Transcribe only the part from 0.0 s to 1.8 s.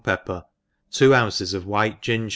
peppet, two quncps of